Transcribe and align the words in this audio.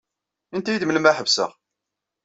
Init-yi-d 0.53 0.83
melmi 0.85 1.07
ad 1.09 1.15
ḥebseɣ. 1.17 1.51